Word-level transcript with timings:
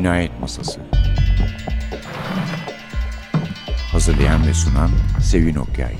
Cinayet 0.00 0.40
Masası 0.40 0.80
Hazırlayan 3.92 4.46
ve 4.46 4.54
sunan 4.54 4.90
Sevin 5.22 5.54
Okyay 5.54 5.94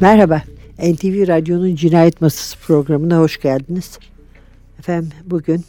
Merhaba, 0.00 0.42
NTV 0.78 1.28
Radyo'nun 1.28 1.74
Cinayet 1.74 2.20
Masası 2.20 2.58
programına 2.58 3.18
hoş 3.18 3.40
geldiniz. 3.40 3.98
Efendim 4.78 5.12
bugün 5.24 5.64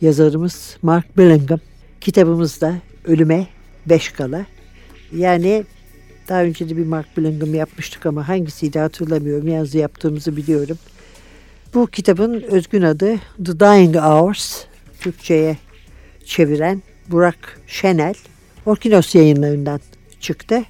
yazarımız 0.00 0.76
Mark 0.82 1.18
Billingham 1.18 1.60
kitabımızda 2.00 2.74
Ölüme 3.04 3.46
Beş 3.86 4.08
Kala. 4.08 4.46
Yani 5.16 5.64
daha 6.28 6.42
önce 6.42 6.68
de 6.68 6.76
bir 6.76 6.86
Mark 6.86 7.16
Billingham 7.16 7.54
yapmıştık 7.54 8.06
ama 8.06 8.28
hangisiydi 8.28 8.78
hatırlamıyorum. 8.78 9.48
Yazı 9.48 9.78
yaptığımızı 9.78 10.36
biliyorum. 10.36 10.78
Bu 11.74 11.86
kitabın 11.86 12.42
özgün 12.42 12.82
adı 12.82 13.16
The 13.44 13.60
Dying 13.60 13.96
Hours. 13.96 14.64
Türkçe'ye 15.00 15.56
çeviren 16.24 16.82
Burak 17.08 17.60
Şenel. 17.66 18.14
Orkinos 18.66 19.14
yayınlarından 19.14 19.80
çıktı. 20.20 20.62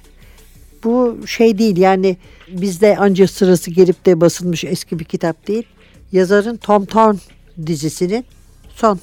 Bu 0.83 1.17
şey 1.27 1.57
değil 1.57 1.77
yani 1.77 2.17
bizde 2.47 2.97
anca 2.97 3.27
sırası 3.27 3.71
gelip 3.71 4.05
de 4.05 4.21
basılmış 4.21 4.63
eski 4.63 4.99
bir 4.99 5.05
kitap 5.05 5.47
değil. 5.47 5.63
Yazarın 6.11 6.57
Tom 6.57 6.85
Thorne 6.85 7.19
dizisinin 7.65 8.25
son 8.75 8.99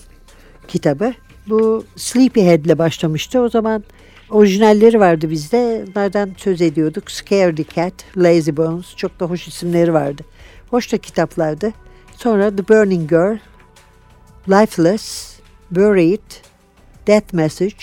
kitabı. 0.69 1.13
Bu 1.47 1.85
Sleepyhead'le 1.97 2.79
başlamıştı. 2.79 3.41
O 3.41 3.49
zaman 3.49 3.85
orijinalleri 4.31 5.01
vardı 5.01 5.31
bizde. 5.31 5.85
Onlardan 5.89 6.31
söz 6.37 6.61
ediyorduk. 6.61 7.11
Scaredy 7.11 7.63
Cat, 7.75 7.95
Lazy 8.17 8.51
Bones. 8.57 8.97
Çok 8.97 9.21
da 9.21 9.27
hoş 9.27 9.49
isimleri 9.49 9.95
vardı. 9.95 10.23
Hoş 10.71 10.93
da 10.93 10.99
kitaplardı. 10.99 11.73
Sonra 12.17 12.57
The 12.57 12.69
Burning 12.69 13.11
Girl, 13.11 13.37
Lifeless, 14.49 15.35
Buried, 15.71 16.31
Death 17.07 17.35
Message, 17.35 17.77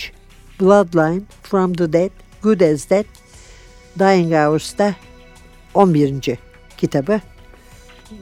Bloodline, 0.60 1.22
From 1.42 1.74
the 1.74 1.92
Dead, 1.92 2.10
Good 2.42 2.60
as 2.60 2.90
Dead, 2.90 3.04
Dying 3.98 4.32
Hours'ta 4.32 4.94
11. 5.74 6.38
kitabı. 6.76 7.20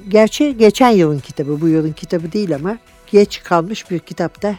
Gerçi 0.08 0.58
geçen 0.58 0.90
yılın 0.90 1.18
kitabı, 1.18 1.60
bu 1.60 1.68
yılın 1.68 1.92
kitabı 1.92 2.32
değil 2.32 2.54
ama 2.54 2.78
geç 3.06 3.42
kalmış 3.42 3.90
bir 3.90 3.98
kitapta 3.98 4.54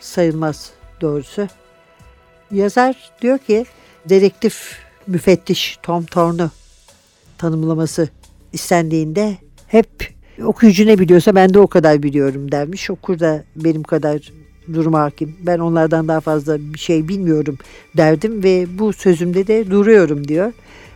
sayılmaz 0.00 0.70
doğrusu. 1.00 1.48
Yazar 2.52 2.96
diyor 3.22 3.38
ki 3.38 3.66
dedektif 4.08 4.78
müfettiş 5.06 5.78
Tom 5.82 6.04
Thorne'u 6.04 6.50
tanımlaması 7.38 8.08
istendiğinde 8.52 9.36
hep 9.66 9.88
okuyucu 10.44 10.86
ne 10.86 10.98
biliyorsa 10.98 11.34
ben 11.34 11.54
de 11.54 11.58
o 11.58 11.66
kadar 11.66 12.02
biliyorum 12.02 12.52
dermiş. 12.52 12.90
Okur 12.90 13.18
da 13.18 13.44
benim 13.56 13.82
kadar 13.82 14.32
duruma 14.72 15.00
hakim. 15.00 15.36
Ben 15.42 15.58
onlardan 15.58 16.08
daha 16.08 16.20
fazla 16.20 16.58
bir 16.74 16.78
şey 16.78 17.08
bilmiyorum 17.08 17.58
derdim 17.96 18.42
ve 18.44 18.66
bu 18.78 18.92
sözümde 18.92 19.46
de 19.46 19.70
duruyorum 19.70 20.28
diyor. 20.28 20.52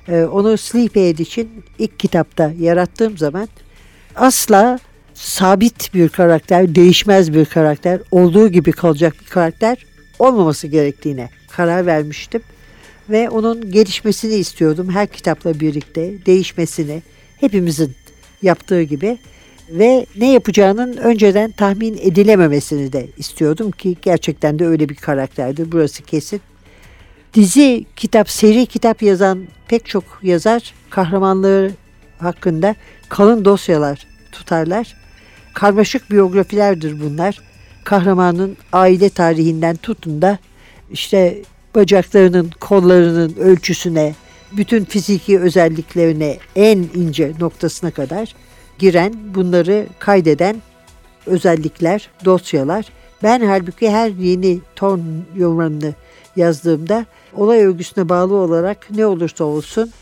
Ee, 0.09 0.25
onu 0.25 0.57
Sleepyhead 0.57 1.19
için 1.19 1.51
ilk 1.79 1.99
kitapta 1.99 2.53
yarattığım 2.61 3.19
zaman 3.19 3.49
asla 4.17 4.79
sabit 5.15 5.95
bir 5.95 6.09
karakter, 6.09 6.75
değişmez 6.75 7.35
bir 7.35 7.45
karakter, 7.45 8.01
olduğu 8.11 8.49
gibi 8.49 8.73
kalacak 8.73 9.15
bir 9.21 9.27
karakter 9.27 9.87
olmaması 10.19 10.67
gerektiğine 10.67 11.29
karar 11.57 11.87
vermiştim. 11.87 12.43
Ve 13.11 13.31
onun 13.31 13.71
gelişmesini 13.71 14.35
istiyordum 14.35 14.91
her 14.91 15.07
kitapla 15.07 15.61
birlikte, 15.61 16.27
değişmesini, 16.27 17.03
hepimizin 17.41 17.93
yaptığı 18.43 18.83
gibi 18.83 19.19
ve 19.71 20.07
ne 20.17 20.33
yapacağının 20.33 20.97
önceden 20.97 21.51
tahmin 21.51 21.99
edilememesini 22.03 22.93
de 22.93 23.07
istiyordum 23.17 23.71
ki 23.71 23.97
gerçekten 24.03 24.59
de 24.59 24.67
öyle 24.67 24.89
bir 24.89 24.95
karakterdi. 24.95 25.73
Burası 25.73 26.03
kesin. 26.03 26.41
Dizi, 27.35 27.85
kitap, 27.97 28.31
seri 28.31 28.67
kitap 28.67 29.03
yazan 29.03 29.47
pek 29.69 29.87
çok 29.87 30.05
yazar 30.23 30.75
kahramanları 30.91 31.73
hakkında 32.19 32.75
kalın 33.09 33.45
dosyalar 33.45 34.07
tutarlar. 34.33 34.97
Karmaşık 35.55 36.11
biyografilerdir 36.11 37.01
bunlar. 37.01 37.41
Kahramanın 37.85 38.57
aile 38.73 39.09
tarihinden 39.09 39.77
tutun 39.77 40.23
da 40.23 40.39
işte 40.95 41.43
bacaklarının, 41.75 42.51
kollarının 42.61 43.37
ölçüsüne, 43.37 44.15
bütün 44.53 44.85
fiziki 44.85 45.41
özelliklerine 45.41 46.39
en 46.57 46.79
ince 46.95 47.33
noktasına 47.41 47.91
kadar 47.91 48.35
giren, 48.79 49.15
bunları 49.35 49.87
kaydeden 49.99 50.57
özellikler, 51.27 52.11
dosyalar. 52.25 52.87
Ben 53.23 53.41
halbuki 53.41 53.91
her 53.91 54.09
yeni 54.09 54.61
ton 54.77 55.03
romanını 55.39 55.95
yazdığımda 56.37 57.07
olay 57.37 57.61
örgüsüne 57.61 58.09
bağlı 58.09 58.35
olarak 58.35 58.91
ne 58.91 59.07
olursa 59.07 59.45
olsun 59.45 59.93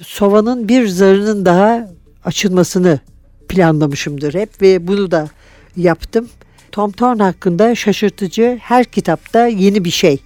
sovanın 0.00 0.68
bir 0.68 0.88
zarının 0.88 1.44
daha 1.44 1.90
açılmasını 2.24 3.00
planlamışımdır 3.48 4.34
hep 4.34 4.62
ve 4.62 4.86
bunu 4.86 5.10
da 5.10 5.28
yaptım. 5.76 6.28
Tom 6.72 6.92
Thorne 6.92 7.22
hakkında 7.22 7.74
şaşırtıcı 7.74 8.58
her 8.62 8.84
kitapta 8.84 9.46
yeni 9.46 9.84
bir 9.84 9.90
şey 9.90 10.20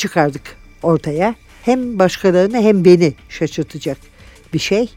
çıkardık 0.00 0.42
ortaya. 0.82 1.34
Hem 1.62 1.98
başkalarını 1.98 2.60
hem 2.60 2.84
beni 2.84 3.14
şaşırtacak 3.28 3.98
bir 4.52 4.58
şey. 4.58 4.90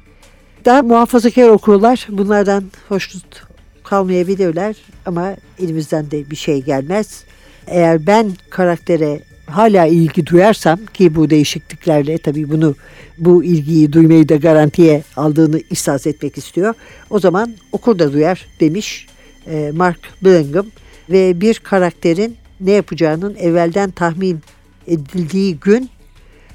Daha 0.66 0.82
muhafazakar 0.82 1.50
okurlar 1.50 2.08
bunlardan 2.10 2.64
hoşnut 2.90 3.44
kalmayabilirler 3.84 4.76
ama 5.06 5.36
elimizden 5.60 6.12
de 6.12 6.30
bir 6.30 6.36
şey 6.36 6.62
gelmez. 6.62 7.24
Eğer 7.68 8.08
ben 8.08 8.32
karaktere 8.50 9.20
hala 9.46 9.86
ilgi 9.86 10.26
duyarsam 10.26 10.80
ki 10.86 11.16
bu 11.16 11.30
değişikliklerle 11.30 12.18
tabii 12.18 12.50
bunu 12.50 12.76
bu 13.18 13.44
ilgiyi 13.44 13.94
duymayı 13.94 14.30
da 14.30 14.36
garantiye 14.36 15.04
aldığını 15.16 15.60
ihsas 15.70 16.08
etmek 16.08 16.38
istiyor. 16.38 16.74
O 17.10 17.20
zaman 17.20 17.54
okur 17.72 18.00
da 18.00 18.14
duyar 18.14 18.46
demiş 18.60 19.08
e, 19.48 19.72
Mark 19.74 20.00
Billingham 20.22 20.66
ve 21.10 21.42
bir 21.42 21.60
karakterin 21.60 22.38
ne 22.60 22.72
yapacağının 22.72 23.36
evvelden 23.36 23.92
tahmin 23.92 24.40
edildiği 24.88 25.60
gün 25.60 25.90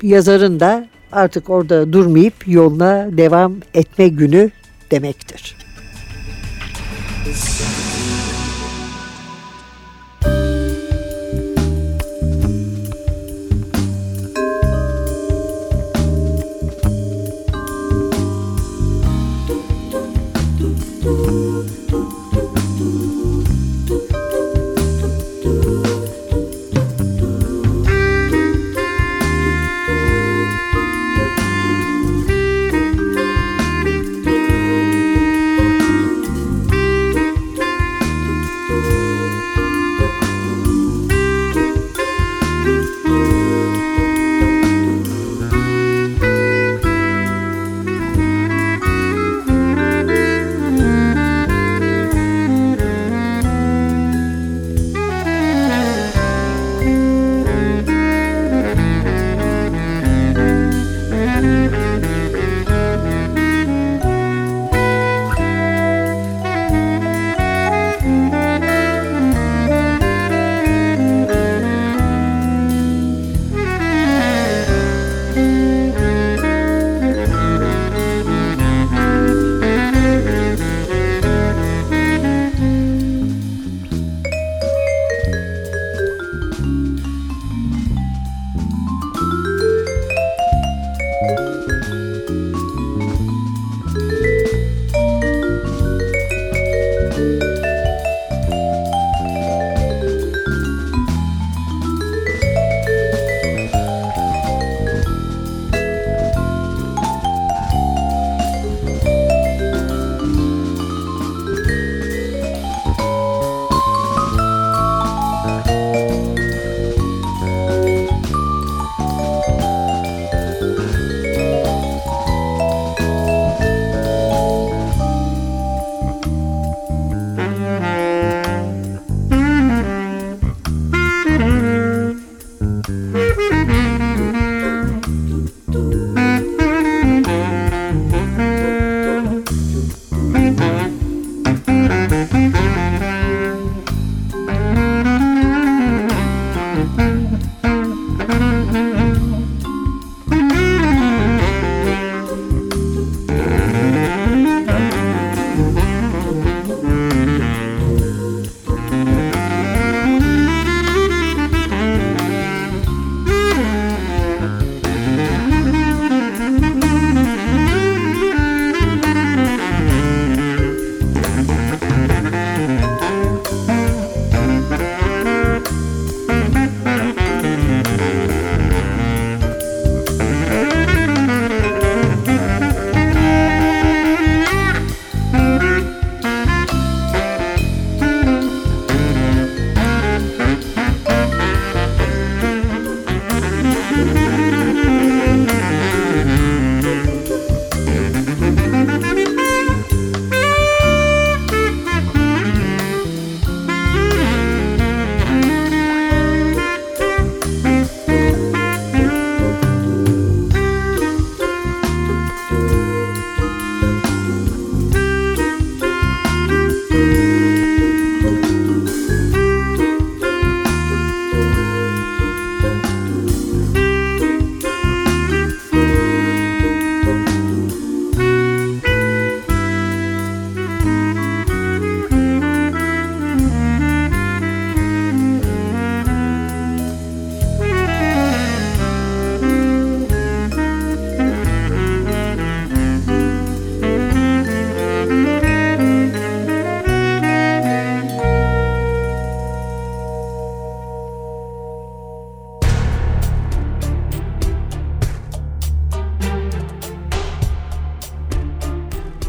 yazarın 0.03 0.61
da 0.61 0.89
artık 1.13 1.51
orada 1.51 1.93
durmayıp 1.93 2.35
yoluna 2.47 3.09
devam 3.13 3.57
etme 3.75 4.09
günü 4.09 4.51
demektir. 4.91 5.57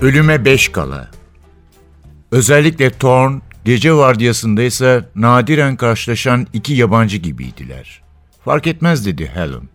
Ölüme 0.01 0.46
beş 0.46 0.69
kala. 0.69 1.12
Özellikle 2.31 2.90
Thorn, 2.90 3.34
gece 3.66 3.94
vardiyasındaysa 3.94 5.06
nadiren 5.16 5.75
karşılaşan 5.75 6.48
iki 6.54 6.74
yabancı 6.74 7.18
gibiydiler. 7.18 8.01
Fark 8.46 8.68
etmez 8.68 9.06
dedi 9.06 9.31
Helen. 9.34 9.69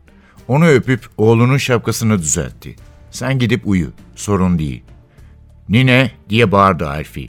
Onu 0.48 0.66
öpüp 0.66 1.08
oğlunun 1.16 1.56
şapkasını 1.56 2.18
düzeltti. 2.18 2.76
Sen 3.10 3.38
gidip 3.38 3.66
uyu, 3.66 3.92
sorun 4.14 4.58
değil. 4.58 4.82
Nine 5.68 6.10
diye 6.28 6.52
bağırdı 6.52 6.88
Alfie. 6.88 7.28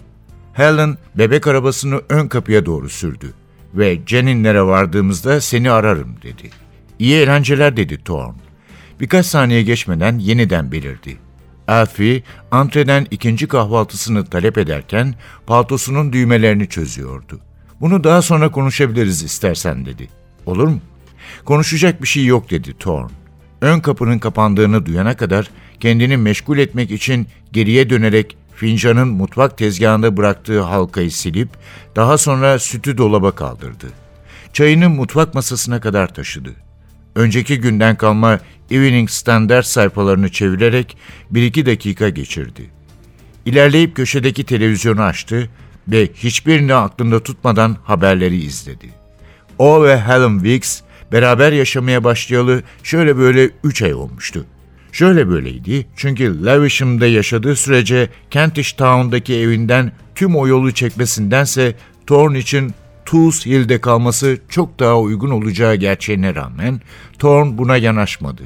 Helen 0.54 0.98
bebek 1.16 1.48
arabasını 1.48 2.02
ön 2.10 2.28
kapıya 2.28 2.66
doğru 2.66 2.90
sürdü 2.90 3.34
ve 3.74 4.00
Janin'lere 4.06 4.62
vardığımızda 4.62 5.42
seni 5.42 5.72
ararım 5.72 6.16
dedi. 6.24 6.50
İyi 7.00 7.16
eğlenceler 7.16 7.78
dedi 7.78 8.04
Thorn. 8.04 8.36
Birkaç 9.00 9.26
saniye 9.26 9.64
geçmeden 9.64 10.18
yeniden 10.18 10.72
belirdi. 10.72 11.25
Alfie, 11.68 12.24
antreden 12.52 13.08
ikinci 13.12 13.48
kahvaltısını 13.48 14.26
talep 14.26 14.58
ederken 14.58 15.16
paltosunun 15.48 16.14
düğmelerini 16.14 16.70
çözüyordu. 16.70 17.40
Bunu 17.82 18.04
daha 18.04 18.22
sonra 18.22 18.52
konuşabiliriz 18.52 19.24
istersen 19.24 19.86
dedi. 19.86 20.10
Olur 20.46 20.68
mu? 20.68 20.80
Konuşacak 21.46 22.02
bir 22.02 22.08
şey 22.08 22.26
yok 22.26 22.50
dedi 22.50 22.74
Thorn. 22.80 23.10
Ön 23.62 23.80
kapının 23.80 24.20
kapandığını 24.20 24.86
duyana 24.86 25.18
kadar 25.18 25.50
kendini 25.80 26.18
meşgul 26.18 26.58
etmek 26.58 26.92
için 26.92 27.28
geriye 27.52 27.90
dönerek 27.90 28.38
fincanın 28.56 29.08
mutfak 29.08 29.58
tezgahında 29.58 30.18
bıraktığı 30.18 30.62
halkayı 30.62 31.12
silip 31.12 31.50
daha 31.96 32.18
sonra 32.18 32.60
sütü 32.60 32.98
dolaba 32.98 33.32
kaldırdı. 33.32 33.86
Çayını 34.54 34.90
mutfak 34.90 35.34
masasına 35.34 35.82
kadar 35.82 36.14
taşıdı. 36.14 36.65
Önceki 37.16 37.60
günden 37.60 37.96
kalma 37.96 38.40
Evening 38.72 39.10
Standard 39.10 39.64
sayfalarını 39.64 40.30
çevirerek 40.30 40.98
bir 41.32 41.44
iki 41.44 41.66
dakika 41.66 42.10
geçirdi. 42.10 42.70
İlerleyip 43.46 43.96
köşedeki 43.96 44.44
televizyonu 44.44 45.02
açtı 45.02 45.50
ve 45.88 46.10
hiçbirini 46.16 46.74
aklında 46.74 47.24
tutmadan 47.24 47.78
haberleri 47.84 48.36
izledi. 48.36 48.90
O 49.58 49.84
ve 49.84 50.02
Helen 50.02 50.40
Weeks 50.40 50.82
beraber 51.12 51.52
yaşamaya 51.52 52.04
başlayalı 52.04 52.64
şöyle 52.84 53.18
böyle 53.18 53.50
üç 53.64 53.82
ay 53.82 53.94
olmuştu. 53.94 54.46
Şöyle 54.92 55.30
böyleydi 55.30 55.88
çünkü 55.96 56.46
Levisham'da 56.46 57.08
yaşadığı 57.08 57.56
sürece 57.56 58.10
Kentish 58.32 58.74
Town'daki 58.74 59.36
evinden 59.36 59.92
tüm 60.16 60.36
o 60.36 60.48
yolu 60.48 60.72
çekmesindense 60.72 61.76
Thorn 62.08 62.34
için 62.34 62.74
Tools 63.06 63.46
Hill'de 63.46 63.82
kalması 63.82 64.38
çok 64.50 64.80
daha 64.80 65.00
uygun 65.00 65.32
olacağı 65.32 65.76
gerçeğine 65.76 66.36
rağmen 66.36 66.82
Thorn 67.20 67.58
buna 67.58 67.78
yanaşmadı. 67.78 68.44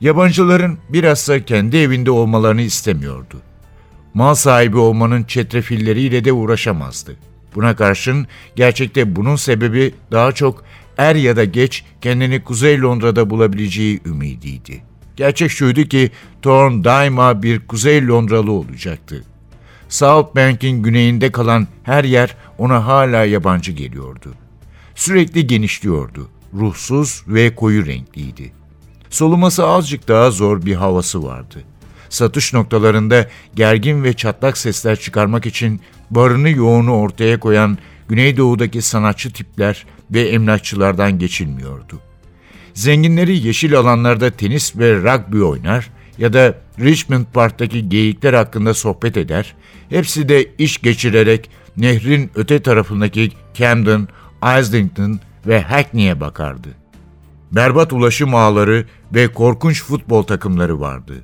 Yabancıların 0.00 0.78
bilhassa 0.88 1.44
kendi 1.44 1.76
evinde 1.76 2.10
olmalarını 2.10 2.62
istemiyordu. 2.62 3.40
Mal 4.14 4.34
sahibi 4.34 4.76
olmanın 4.76 5.24
çetrefilleriyle 5.24 6.24
de 6.24 6.32
uğraşamazdı. 6.32 7.16
Buna 7.54 7.76
karşın 7.76 8.26
gerçekte 8.56 9.16
bunun 9.16 9.36
sebebi 9.36 9.94
daha 10.12 10.32
çok 10.32 10.64
er 10.98 11.14
ya 11.14 11.36
da 11.36 11.44
geç 11.44 11.84
kendini 12.00 12.44
Kuzey 12.44 12.80
Londra'da 12.80 13.30
bulabileceği 13.30 14.00
ümidiydi. 14.06 14.82
Gerçek 15.16 15.50
şuydu 15.50 15.82
ki 15.82 16.10
Thorn 16.42 16.84
daima 16.84 17.42
bir 17.42 17.66
Kuzey 17.66 18.06
Londralı 18.06 18.52
olacaktı. 18.52 19.24
South 19.88 20.36
Bank'in 20.36 20.82
güneyinde 20.82 21.32
kalan 21.32 21.66
her 21.82 22.04
yer 22.04 22.36
ona 22.58 22.86
hala 22.86 23.24
yabancı 23.24 23.72
geliyordu. 23.72 24.34
Sürekli 24.94 25.46
genişliyordu, 25.46 26.28
ruhsuz 26.54 27.24
ve 27.28 27.54
koyu 27.54 27.86
renkliydi. 27.86 28.52
Soluması 29.10 29.66
azıcık 29.66 30.08
daha 30.08 30.30
zor 30.30 30.66
bir 30.66 30.74
havası 30.74 31.22
vardı. 31.22 31.64
Satış 32.08 32.52
noktalarında 32.52 33.28
gergin 33.54 34.04
ve 34.04 34.12
çatlak 34.12 34.58
sesler 34.58 35.00
çıkarmak 35.00 35.46
için 35.46 35.80
barını 36.10 36.50
yoğunu 36.50 36.96
ortaya 36.96 37.40
koyan 37.40 37.78
Güneydoğu'daki 38.08 38.82
sanatçı 38.82 39.32
tipler 39.32 39.86
ve 40.10 40.28
emlakçılardan 40.28 41.18
geçilmiyordu. 41.18 42.00
Zenginleri 42.74 43.46
yeşil 43.46 43.78
alanlarda 43.78 44.30
tenis 44.30 44.76
ve 44.76 44.94
rugby 44.94 45.42
oynar 45.42 45.90
ya 46.18 46.32
da 46.32 46.54
Richmond 46.80 47.24
Park'taki 47.32 47.88
geyikler 47.88 48.34
hakkında 48.34 48.74
sohbet 48.74 49.16
eder, 49.16 49.54
hepsi 49.88 50.28
de 50.28 50.50
iş 50.58 50.78
geçirerek 50.78 51.50
nehrin 51.76 52.30
öte 52.34 52.62
tarafındaki 52.62 53.30
Camden, 53.54 54.08
Islington 54.60 55.20
ve 55.46 55.60
Hackney'e 55.60 56.20
bakardı. 56.20 56.68
Berbat 57.52 57.92
ulaşım 57.92 58.34
ağları 58.34 58.86
ve 59.14 59.28
korkunç 59.28 59.82
futbol 59.82 60.22
takımları 60.22 60.80
vardı. 60.80 61.14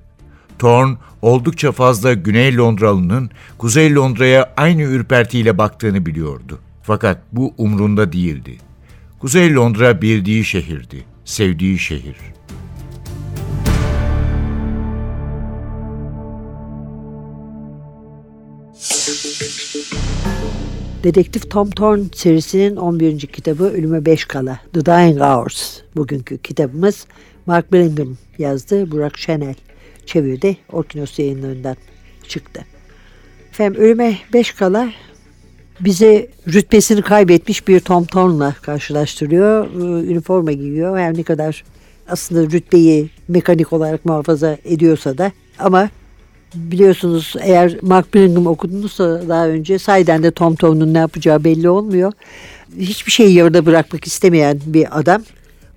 Thorn 0.59 0.91
oldukça 1.23 1.73
fazla 1.73 2.13
Güney 2.13 2.57
Londralı'nın 2.57 3.31
Kuzey 3.59 3.95
Londra'ya 3.95 4.55
aynı 4.57 4.83
ürpertiyle 4.83 5.59
baktığını 5.59 6.07
biliyordu. 6.07 6.59
Fakat 6.83 7.23
bu 7.33 7.55
umrunda 7.59 8.13
değildi. 8.13 8.59
Kuzey 9.21 9.55
Londra 9.55 10.03
bildiği 10.03 10.45
şehirdi, 10.45 11.05
sevdiği 11.25 11.79
şehir. 11.79 12.17
Dedektif 21.05 21.51
Tom 21.51 21.71
Thorne 21.71 22.05
serisinin 22.15 22.77
11. 22.77 23.19
kitabı 23.19 23.65
Ölüme 23.65 24.05
Beş 24.05 24.25
Kala. 24.25 24.61
The 24.73 24.87
Dying 24.87 25.21
Hours. 25.21 25.81
Bugünkü 25.97 26.39
kitabımız 26.39 27.07
Mark 27.47 27.73
Billingham 27.73 28.17
yazdı. 28.39 28.91
Burak 28.91 29.19
Şenel 29.19 29.55
çevirdi. 30.07 30.57
Orkinos 30.73 31.19
yayınlarından 31.19 31.77
çıktı. 32.29 32.65
Efendim 33.51 33.81
Ölüme 33.81 34.19
Beş 34.33 34.53
Kala 34.53 34.89
bizi 35.81 36.31
rütbesini 36.49 37.03
kaybetmiş 37.03 37.69
bir 37.69 37.81
Tom 37.81 38.05
Thorne'la 38.05 38.55
karşılaştırıyor. 38.63 39.67
Ee, 39.67 40.07
üniforma 40.11 40.53
giyiyor. 40.53 40.99
Her 40.99 41.17
ne 41.17 41.23
kadar 41.23 41.65
aslında 42.09 42.43
rütbeyi 42.43 43.11
mekanik 43.29 43.73
olarak 43.73 44.05
muhafaza 44.05 44.59
ediyorsa 44.65 45.19
da 45.19 45.33
ama 45.59 45.91
biliyorsunuz 46.55 47.35
eğer 47.41 47.77
Mark 47.83 48.15
Billingham 48.15 48.47
okudunuzsa 48.47 49.29
daha 49.29 49.49
önce 49.49 49.79
sayeden 49.79 50.23
de 50.23 50.31
Tom 50.31 50.55
Thorne'un 50.55 50.95
ne 50.95 50.99
yapacağı 50.99 51.45
belli 51.45 51.69
olmuyor. 51.69 52.13
Hiçbir 52.79 53.13
şeyi 53.13 53.35
yarıda 53.35 53.67
bırakmak 53.67 54.07
istemeyen 54.07 54.61
bir 54.67 54.99
adam. 54.99 55.23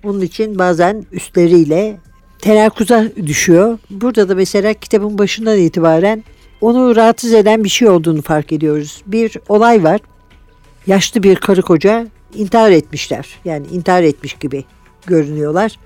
Onun 0.04 0.20
için 0.20 0.58
bazen 0.58 1.06
üstleriyle 1.12 1.96
tenakkuza 2.38 3.04
düşüyor. 3.26 3.78
Burada 3.90 4.28
da 4.28 4.34
mesela 4.34 4.74
kitabın 4.74 5.18
başından 5.18 5.58
itibaren 5.58 6.24
onu 6.60 6.96
rahatsız 6.96 7.34
eden 7.34 7.64
bir 7.64 7.68
şey 7.68 7.88
olduğunu 7.88 8.22
fark 8.22 8.52
ediyoruz. 8.52 9.02
Bir 9.06 9.36
olay 9.48 9.84
var. 9.84 10.00
Yaşlı 10.86 11.22
bir 11.22 11.36
karı 11.36 11.62
koca 11.62 12.06
intihar 12.34 12.70
etmişler. 12.70 13.26
Yani 13.44 13.66
intihar 13.66 14.02
etmiş 14.02 14.34
gibi 14.34 14.64
görünüyorlar. 15.06 15.78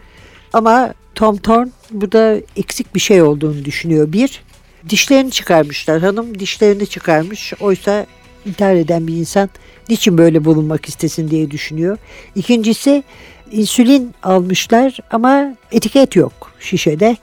Ama 0.53 0.95
Tom 1.15 1.37
Thorne 1.37 1.71
burada 1.91 2.41
eksik 2.57 2.95
bir 2.95 3.01
şey 3.01 3.23
olduğunu 3.23 3.65
düşünüyor. 3.65 4.13
Bir, 4.13 4.43
dişlerini 4.89 5.31
çıkarmışlar. 5.31 6.01
Hanım 6.01 6.39
dişlerini 6.39 6.87
çıkarmış. 6.87 7.53
Oysa 7.61 8.07
intihar 8.47 8.75
eden 8.75 9.07
bir 9.07 9.15
insan 9.15 9.51
niçin 9.89 10.19
böyle 10.19 10.45
bulunmak 10.45 10.89
istesin 10.89 11.31
diye 11.31 11.51
düşünüyor. 11.51 11.99
İkincisi 12.35 13.03
insülin 13.53 14.15
almışlar 14.23 14.99
ama 15.11 15.55
etiket 15.73 16.17
yok 16.17 16.53
şişede. 16.61 17.17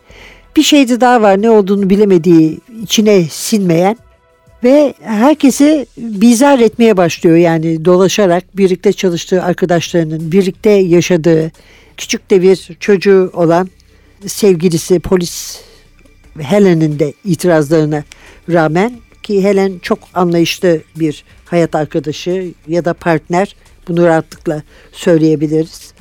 Bir 0.55 0.63
şeydi 0.63 1.01
daha 1.01 1.21
var 1.21 1.41
ne 1.41 1.49
olduğunu 1.49 1.89
bilemediği 1.89 2.59
içine 2.83 3.23
sinmeyen 3.23 3.97
ve 4.63 4.93
herkesi 5.01 5.85
bizar 5.97 6.59
etmeye 6.59 6.97
başlıyor 6.97 7.37
yani 7.37 7.85
dolaşarak 7.85 8.57
birlikte 8.57 8.93
çalıştığı 8.93 9.43
arkadaşlarının 9.43 10.31
birlikte 10.31 10.69
yaşadığı 10.69 11.51
küçük 11.97 12.31
de 12.31 12.41
bir 12.41 12.69
çocuğu 12.79 13.31
olan 13.33 13.69
sevgilisi 14.27 14.99
polis 14.99 15.61
Helen'in 16.39 16.99
de 16.99 17.13
itirazlarına 17.25 18.03
rağmen 18.49 18.93
ki 19.23 19.43
Helen 19.43 19.79
çok 19.79 19.99
anlayışlı 20.13 20.81
bir 20.95 21.23
hayat 21.45 21.75
arkadaşı 21.75 22.53
ya 22.67 22.85
da 22.85 22.93
partner 22.93 23.55
bunu 23.87 24.05
rahatlıkla 24.05 24.63
söyleyebiliriz. 24.91 25.93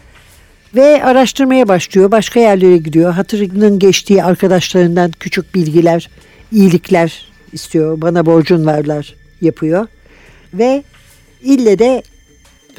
Ve 0.75 1.05
araştırmaya 1.05 1.69
başlıyor. 1.69 2.11
Başka 2.11 2.41
yerlere 2.41 2.77
gidiyor. 2.77 3.13
Hatırının 3.13 3.79
geçtiği 3.79 4.25
arkadaşlarından 4.25 5.11
küçük 5.11 5.55
bilgiler, 5.55 6.11
iyilikler 6.53 7.27
istiyor. 7.53 8.01
Bana 8.01 8.27
borcun 8.27 8.67
varlar 8.67 9.15
yapıyor. 9.41 9.87
Ve 10.55 10.83
ille 11.43 11.79
de 11.79 12.03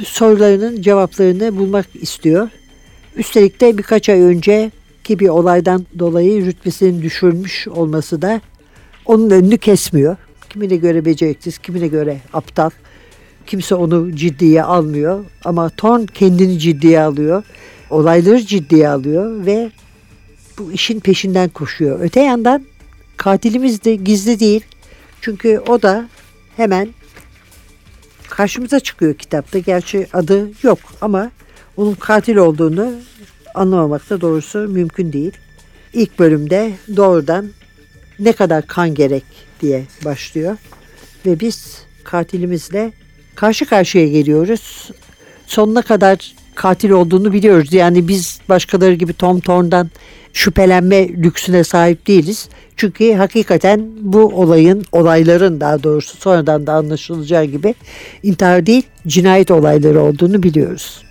sorularının 0.04 0.82
cevaplarını 0.82 1.58
bulmak 1.58 1.86
istiyor. 1.94 2.50
Üstelik 3.16 3.62
de 3.62 3.78
birkaç 3.78 4.10
ay 4.10 4.22
önce 4.22 4.72
ki 5.10 5.20
bir 5.20 5.30
olaydan 5.30 5.86
dolayı 6.00 6.46
rütbesinin 6.46 7.02
düşürmüş 7.02 7.68
olması 7.68 8.22
da 8.22 8.42
onun 9.06 9.30
önünü 9.30 9.58
kesmiyor. 9.58 10.18
Kimine 10.50 10.76
göre 10.76 11.06
beceriksiz, 11.06 11.58
kimine 11.58 11.88
göre 11.88 12.18
aptal. 12.34 12.70
Kimse 13.46 13.76
onu 13.76 14.16
ciddiye 14.16 14.64
almıyor 14.64 15.26
ama 15.46 15.70
Thorn 15.70 16.06
kendini 16.06 16.60
ciddiye 16.60 17.02
alıyor. 17.02 17.44
Olayları 17.90 18.46
ciddiye 18.46 18.90
alıyor 18.90 19.46
ve 19.46 19.72
bu 20.58 20.72
işin 20.72 21.00
peşinden 21.00 21.50
koşuyor. 21.50 22.00
Öte 22.00 22.20
yandan 22.22 22.66
katilimiz 23.18 23.84
de 23.84 23.96
gizli 23.96 24.40
değil. 24.40 24.62
Çünkü 25.22 25.62
o 25.68 25.82
da 25.82 26.10
hemen 26.58 26.90
karşımıza 28.30 28.80
çıkıyor 28.80 29.14
kitapta. 29.14 29.60
Gerçi 29.60 30.08
adı 30.14 30.50
yok 30.64 30.80
ama 31.02 31.32
onun 31.78 31.94
katil 31.94 32.36
olduğunu 32.36 32.92
anlamamak 33.56 34.10
da 34.10 34.22
doğrusu 34.22 34.58
mümkün 34.60 35.14
değil. 35.14 35.32
İlk 35.94 36.20
bölümde 36.20 36.72
doğrudan 36.96 37.50
ne 38.20 38.34
kadar 38.34 38.68
kan 38.68 38.96
gerek 38.96 39.24
diye 39.62 39.84
başlıyor. 40.06 40.58
Ve 41.26 41.40
biz 41.40 41.78
katilimizle 42.04 42.92
karşı 43.36 43.66
karşıya 43.66 44.08
geliyoruz. 44.08 44.92
Sonuna 45.48 45.82
kadar 45.82 46.34
katil 46.56 46.90
olduğunu 46.90 47.34
biliyoruz. 47.34 47.74
Yani 47.74 48.08
biz 48.08 48.40
başkaları 48.50 48.94
gibi 48.94 49.14
Tom 49.14 49.40
Thorne'dan 49.40 49.90
şüphelenme 50.34 51.08
lüksüne 51.08 51.64
sahip 51.64 52.08
değiliz. 52.08 52.50
Çünkü 52.78 53.14
hakikaten 53.14 53.90
bu 54.02 54.20
olayın, 54.20 54.86
olayların 54.92 55.60
daha 55.60 55.84
doğrusu 55.84 56.18
sonradan 56.18 56.68
da 56.68 56.74
anlaşılacağı 56.74 57.46
gibi 57.46 57.76
intihar 58.24 58.66
değil 58.66 58.84
cinayet 59.08 59.52
olayları 59.52 60.02
olduğunu 60.02 60.44
biliyoruz. 60.44 61.04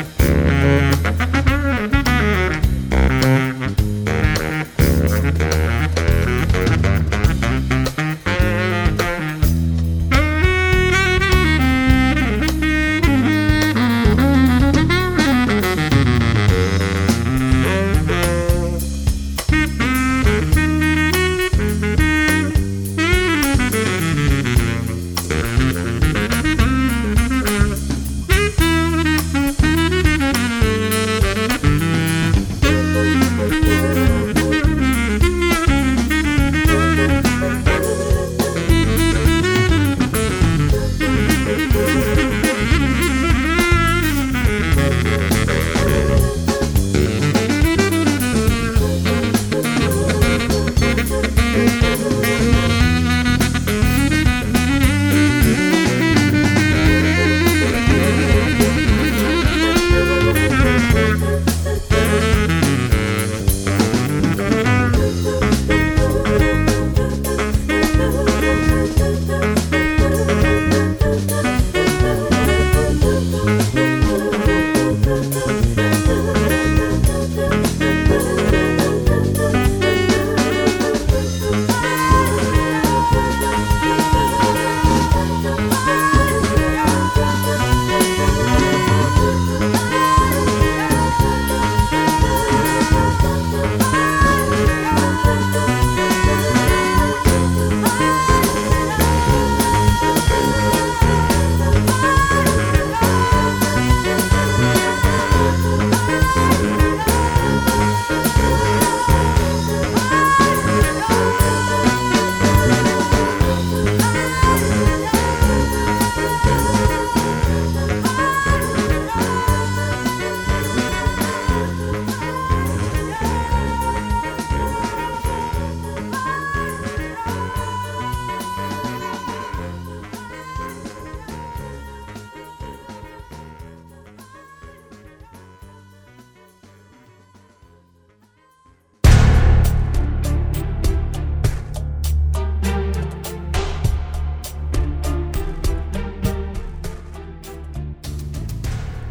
Mm-hmm. 0.00 0.59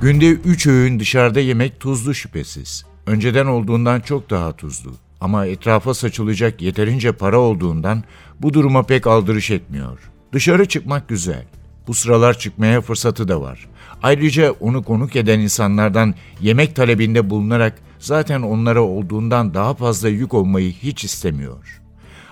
Günde 0.10 0.30
üç 0.30 0.68
öğün 0.68 1.00
dışarıda 1.00 1.40
yemek 1.40 1.80
tuzlu 1.80 2.14
şüphesiz. 2.14 2.86
Önceden 3.06 3.46
olduğundan 3.46 4.00
çok 4.00 4.30
daha 4.30 4.56
tuzlu. 4.56 4.94
Ama 5.22 5.46
etrafa 5.46 5.94
saçılacak 5.94 6.62
yeterince 6.62 7.12
para 7.12 7.40
olduğundan 7.40 8.04
bu 8.40 8.54
duruma 8.54 8.84
pek 8.84 9.08
aldırış 9.08 9.52
etmiyor. 9.52 10.00
Dışarı 10.34 10.66
çıkmak 10.66 11.10
güzel. 11.10 11.46
Bu 11.88 11.94
sıralar 11.94 12.40
çıkmaya 12.40 12.82
fırsatı 12.82 13.28
da 13.28 13.42
var. 13.42 13.68
Ayrıca 14.04 14.52
onu 14.52 14.84
konuk 14.84 15.16
eden 15.16 15.40
insanlardan 15.40 16.16
yemek 16.42 16.76
talebinde 16.76 17.30
bulunarak 17.30 17.78
zaten 18.00 18.42
onlara 18.42 18.82
olduğundan 18.82 19.54
daha 19.54 19.74
fazla 19.74 20.10
yük 20.10 20.34
olmayı 20.34 20.72
hiç 20.72 21.04
istemiyor. 21.04 21.82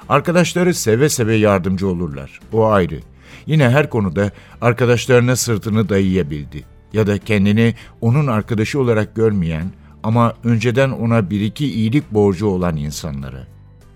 Arkadaşları 0.10 0.74
seve 0.74 1.10
seve 1.10 1.36
yardımcı 1.36 1.88
olurlar. 1.88 2.40
O 2.54 2.66
ayrı. 2.68 3.00
Yine 3.46 3.70
her 3.70 3.90
konuda 3.90 4.32
arkadaşlarına 4.62 5.36
sırtını 5.36 5.90
dayayabildi. 5.90 6.77
Ya 6.94 7.08
da 7.08 7.18
kendini 7.18 7.76
onun 8.02 8.28
arkadaşı 8.28 8.80
olarak 8.80 9.16
görmeyen 9.16 9.72
ama 10.04 10.34
önceden 10.44 10.90
ona 10.90 11.30
bir 11.30 11.42
iki 11.42 11.74
iyilik 11.74 12.12
borcu 12.12 12.48
olan 12.48 12.78
insanlara. 12.78 13.48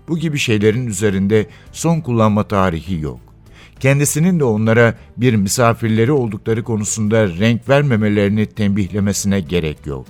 Bu 0.08 0.18
gibi 0.18 0.38
şeylerin 0.38 0.86
üzerinde 0.86 1.46
son 1.72 2.00
kullanma 2.00 2.42
tarihi 2.42 3.00
yok. 3.00 3.20
Kendisinin 3.80 4.40
de 4.40 4.44
onlara 4.44 4.94
bir 5.16 5.34
misafirleri 5.34 6.12
oldukları 6.12 6.62
konusunda 6.64 7.28
renk 7.28 7.68
vermemelerini 7.68 8.46
tembihlemesine 8.46 9.40
gerek 9.40 9.86
yok. 9.86 10.06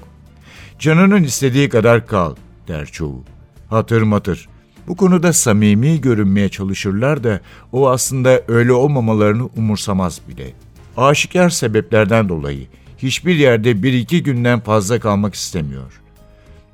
Canının 0.79 1.23
istediği 1.23 1.69
kadar 1.69 2.07
kal, 2.07 2.35
der 2.69 2.87
çoğu. 2.87 3.25
Hatır 3.69 4.03
matır. 4.03 4.49
Bu 4.89 4.97
konuda 4.97 5.33
samimi 5.33 6.01
görünmeye 6.01 6.49
çalışırlar 6.49 7.25
da 7.25 7.41
o 7.73 7.89
aslında 7.89 8.43
öyle 8.49 8.73
olmamalarını 8.73 9.47
umursamaz 9.57 10.21
bile. 10.29 10.53
Aşikar 10.97 11.51
sebeplerden 11.51 12.29
dolayı 12.29 12.67
hiçbir 12.99 13.35
yerde 13.35 13.83
bir 13.83 13.93
iki 13.93 14.23
günden 14.23 14.61
fazla 14.61 15.01
kalmak 15.01 15.35
istemiyor. 15.35 16.01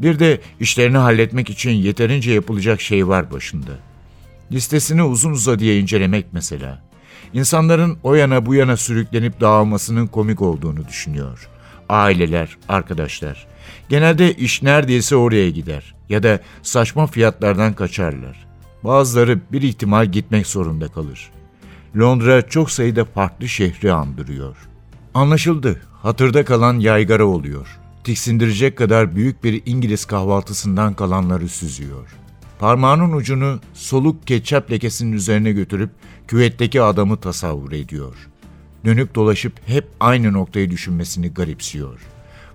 Bir 0.00 0.18
de 0.18 0.40
işlerini 0.60 0.96
halletmek 0.96 1.50
için 1.50 1.70
yeterince 1.70 2.32
yapılacak 2.32 2.80
şey 2.80 3.08
var 3.08 3.32
başında. 3.32 3.70
Listesini 4.52 5.02
uzun 5.02 5.30
uzadıya 5.30 5.78
incelemek 5.78 6.26
mesela. 6.32 6.82
İnsanların 7.32 7.98
o 8.02 8.14
yana 8.14 8.46
bu 8.46 8.54
yana 8.54 8.76
sürüklenip 8.76 9.40
dağılmasının 9.40 10.06
komik 10.06 10.42
olduğunu 10.42 10.88
düşünüyor. 10.88 11.48
Aileler, 11.88 12.56
arkadaşlar. 12.68 13.46
Genelde 13.88 14.34
iş 14.34 14.62
neredeyse 14.62 15.16
oraya 15.16 15.50
gider 15.50 15.94
ya 16.08 16.22
da 16.22 16.40
saçma 16.62 17.06
fiyatlardan 17.06 17.72
kaçarlar. 17.72 18.46
Bazıları 18.84 19.40
bir 19.52 19.62
ihtimal 19.62 20.06
gitmek 20.06 20.46
zorunda 20.46 20.88
kalır. 20.88 21.30
Londra 21.96 22.48
çok 22.48 22.70
sayıda 22.70 23.04
farklı 23.04 23.48
şehri 23.48 23.92
andırıyor. 23.92 24.56
Anlaşıldı, 25.14 25.80
hatırda 26.02 26.44
kalan 26.44 26.78
yaygara 26.78 27.24
oluyor. 27.24 27.78
Tiksindirecek 28.04 28.78
kadar 28.78 29.16
büyük 29.16 29.44
bir 29.44 29.62
İngiliz 29.66 30.04
kahvaltısından 30.04 30.94
kalanları 30.94 31.48
süzüyor. 31.48 32.08
Parmağının 32.58 33.12
ucunu 33.12 33.60
soluk 33.74 34.26
ketçap 34.26 34.70
lekesinin 34.70 35.12
üzerine 35.12 35.52
götürüp 35.52 35.90
küvetteki 36.28 36.82
adamı 36.82 37.16
tasavvur 37.16 37.72
ediyor. 37.72 38.16
Dönüp 38.84 39.14
dolaşıp 39.14 39.52
hep 39.66 39.88
aynı 40.00 40.32
noktayı 40.32 40.70
düşünmesini 40.70 41.34
garipsiyor. 41.34 42.00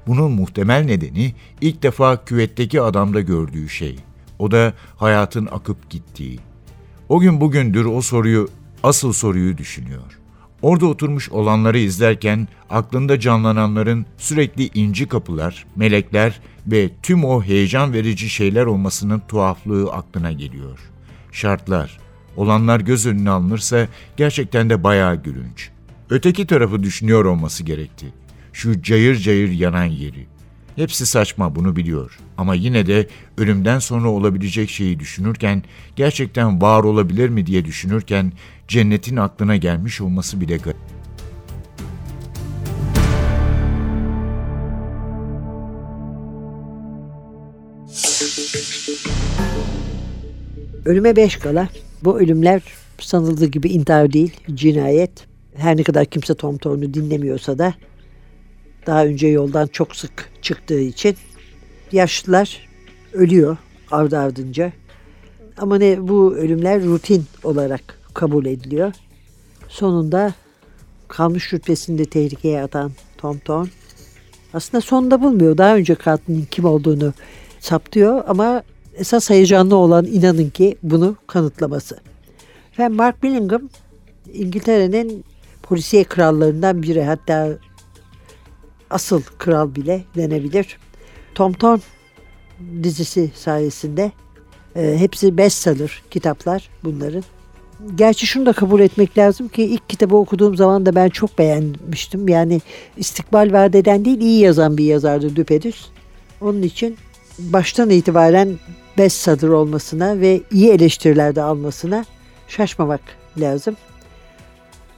Bunun 0.07 0.31
muhtemel 0.31 0.83
nedeni 0.83 1.35
ilk 1.61 1.83
defa 1.83 2.25
küvetteki 2.25 2.81
adamda 2.81 3.21
gördüğü 3.21 3.69
şey. 3.69 3.95
O 4.39 4.51
da 4.51 4.73
hayatın 4.97 5.45
akıp 5.51 5.89
gittiği. 5.89 6.39
O 7.09 7.19
gün 7.19 7.41
bugündür 7.41 7.85
o 7.85 8.01
soruyu, 8.01 8.49
asıl 8.83 9.13
soruyu 9.13 9.57
düşünüyor. 9.57 10.19
Orada 10.61 10.85
oturmuş 10.85 11.29
olanları 11.29 11.77
izlerken 11.77 12.47
aklında 12.69 13.19
canlananların 13.19 14.05
sürekli 14.17 14.69
inci 14.73 15.07
kapılar, 15.07 15.65
melekler 15.75 16.39
ve 16.67 16.89
tüm 17.03 17.25
o 17.25 17.43
heyecan 17.43 17.93
verici 17.93 18.29
şeyler 18.29 18.65
olmasının 18.65 19.21
tuhaflığı 19.27 19.91
aklına 19.91 20.31
geliyor. 20.31 20.79
Şartlar, 21.31 21.99
olanlar 22.35 22.79
göz 22.79 23.05
önüne 23.05 23.29
alınırsa 23.29 23.87
gerçekten 24.17 24.69
de 24.69 24.83
bayağı 24.83 25.23
gülünç. 25.23 25.69
Öteki 26.09 26.47
tarafı 26.47 26.83
düşünüyor 26.83 27.25
olması 27.25 27.63
gerekti. 27.63 28.05
Şu 28.53 28.81
cayır 28.81 29.15
cayır 29.15 29.51
yanan 29.51 29.85
yeri. 29.85 30.27
Hepsi 30.75 31.05
saçma 31.05 31.55
bunu 31.55 31.75
biliyor 31.75 32.19
ama 32.37 32.55
yine 32.55 32.85
de 32.85 33.07
ölümden 33.37 33.79
sonra 33.79 34.09
olabilecek 34.09 34.69
şeyi 34.69 34.99
düşünürken, 34.99 35.63
gerçekten 35.95 36.61
var 36.61 36.83
olabilir 36.83 37.29
mi 37.29 37.45
diye 37.45 37.65
düşünürken 37.65 38.33
cennetin 38.67 39.15
aklına 39.15 39.55
gelmiş 39.55 40.01
olması 40.01 40.41
bile 40.41 40.57
garip. 40.57 40.77
Ölüme 50.85 51.15
beş 51.15 51.37
kala. 51.37 51.69
Bu 52.03 52.19
ölümler 52.19 52.61
sanıldığı 52.99 53.45
gibi 53.45 53.69
intihar 53.69 54.13
değil, 54.13 54.37
cinayet. 54.53 55.27
Her 55.55 55.77
ne 55.77 55.83
kadar 55.83 56.05
kimse 56.05 56.35
Tom 56.35 56.57
Thorne'u 56.57 56.93
dinlemiyorsa 56.93 57.57
da 57.57 57.73
daha 58.87 59.05
önce 59.05 59.27
yoldan 59.27 59.67
çok 59.67 59.95
sık 59.95 60.29
çıktığı 60.41 60.79
için 60.79 61.15
yaşlılar 61.91 62.67
ölüyor 63.13 63.57
ardı 63.91 64.17
ardınca. 64.19 64.71
Ama 65.57 65.77
ne 65.77 66.07
bu 66.07 66.35
ölümler 66.35 66.83
rutin 66.83 67.25
olarak 67.43 68.02
kabul 68.13 68.45
ediliyor. 68.45 68.93
Sonunda 69.69 70.33
kalmış 71.07 71.53
rütbesini 71.53 72.05
tehlikeye 72.05 72.63
atan 72.63 72.91
Tom 73.17 73.39
Thorne 73.39 73.69
aslında 74.53 74.81
sonunda 74.81 75.21
bulmuyor. 75.21 75.57
Daha 75.57 75.75
önce 75.75 75.95
katilin 75.95 76.47
kim 76.51 76.65
olduğunu 76.65 77.13
saptıyor 77.59 78.23
ama 78.27 78.63
esas 78.93 79.29
heyecanlı 79.29 79.75
olan 79.75 80.05
inanın 80.05 80.49
ki 80.49 80.77
bunu 80.83 81.15
kanıtlaması. 81.27 81.99
Ve 82.79 82.87
Mark 82.87 83.23
Billingham 83.23 83.69
İngiltere'nin 84.33 85.25
polisiye 85.63 86.03
krallarından 86.03 86.83
biri 86.83 87.03
hatta 87.03 87.49
asıl 88.89 89.21
kral 89.37 89.75
bile 89.75 90.03
denebilir. 90.15 90.77
Tom 91.35 91.53
Thorne 91.53 91.81
dizisi 92.83 93.31
sayesinde 93.35 94.11
e, 94.75 94.95
hepsi 94.97 95.37
bestseller 95.37 96.01
kitaplar 96.11 96.69
bunların. 96.83 97.23
Gerçi 97.95 98.27
şunu 98.27 98.45
da 98.45 98.53
kabul 98.53 98.79
etmek 98.79 99.17
lazım 99.17 99.47
ki 99.47 99.63
ilk 99.63 99.89
kitabı 99.89 100.15
okuduğum 100.15 100.55
zaman 100.55 100.85
da 100.85 100.95
ben 100.95 101.09
çok 101.09 101.37
beğenmiştim. 101.37 102.27
Yani 102.27 102.61
istikbal 102.97 103.53
vaat 103.53 103.75
eden 103.75 104.05
değil 104.05 104.21
iyi 104.21 104.39
yazan 104.39 104.77
bir 104.77 104.85
yazardı 104.85 105.35
düpedüz. 105.35 105.91
Onun 106.41 106.61
için 106.61 106.97
baştan 107.39 107.89
itibaren 107.89 108.55
bestseller 108.97 109.47
olmasına 109.47 110.19
ve 110.19 110.41
iyi 110.51 110.69
eleştirilerde 110.69 111.41
almasına 111.41 112.05
şaşmamak 112.47 113.01
lazım. 113.37 113.75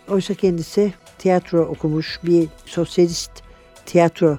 Oysa 0.10 0.34
kendisi 0.34 0.94
tiyatro 1.18 1.62
okumuş 1.62 2.20
bir 2.24 2.48
sosyalist 2.66 3.32
tiyatro 3.86 4.38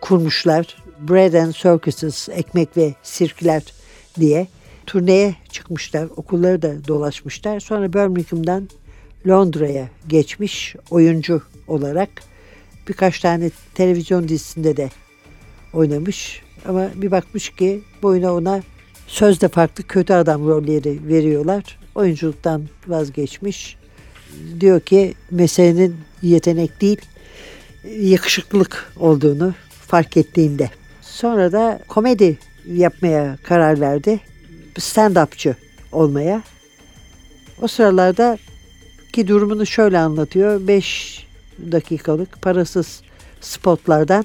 kurmuşlar. 0.00 0.76
Bread 1.00 1.32
and 1.32 1.52
Circuses, 1.52 2.28
ekmek 2.28 2.76
ve 2.76 2.94
sirkler 3.02 3.62
diye 4.20 4.46
turneye 4.86 5.34
çıkmışlar. 5.48 6.08
Okulları 6.16 6.62
da 6.62 6.88
dolaşmışlar. 6.88 7.60
Sonra 7.60 7.92
Birmingham'dan 7.92 8.68
Londra'ya 9.28 9.88
geçmiş 10.08 10.76
oyuncu 10.90 11.42
olarak 11.68 12.08
birkaç 12.88 13.20
tane 13.20 13.50
televizyon 13.74 14.28
dizisinde 14.28 14.76
de 14.76 14.90
oynamış. 15.72 16.42
Ama 16.68 16.88
bir 16.94 17.10
bakmış 17.10 17.50
ki 17.50 17.82
boyuna 18.02 18.34
ona 18.34 18.62
sözde 19.06 19.48
farklı 19.48 19.84
kötü 19.84 20.12
adam 20.12 20.46
rolleri 20.48 21.08
veriyorlar. 21.08 21.78
Oyunculuktan 21.94 22.62
vazgeçmiş. 22.86 23.76
Diyor 24.60 24.80
ki 24.80 25.14
meselenin 25.30 25.96
yetenek 26.22 26.80
değil 26.80 27.00
yakışıklılık 28.00 28.92
olduğunu 28.96 29.54
fark 29.70 30.16
ettiğinde. 30.16 30.70
Sonra 31.00 31.52
da 31.52 31.80
komedi 31.88 32.38
yapmaya 32.66 33.38
karar 33.42 33.80
verdi. 33.80 34.20
Stand-upçı 34.80 35.54
olmaya. 35.92 36.42
O 37.62 37.68
sıralarda 37.68 38.38
ki 39.12 39.28
durumunu 39.28 39.66
şöyle 39.66 39.98
anlatıyor. 39.98 40.68
5 40.68 41.26
dakikalık 41.72 42.42
parasız 42.42 43.02
spotlardan 43.40 44.24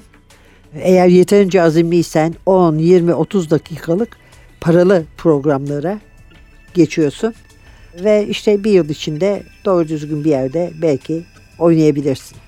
eğer 0.74 1.08
yeterince 1.08 1.62
azimliysen 1.62 2.34
10, 2.46 2.78
20, 2.78 3.14
30 3.14 3.50
dakikalık 3.50 4.16
paralı 4.60 5.04
programlara 5.16 6.00
geçiyorsun. 6.74 7.34
Ve 8.04 8.26
işte 8.26 8.64
bir 8.64 8.70
yıl 8.70 8.88
içinde 8.88 9.42
doğru 9.64 9.88
düzgün 9.88 10.24
bir 10.24 10.30
yerde 10.30 10.72
belki 10.82 11.24
oynayabilirsin. 11.58 12.38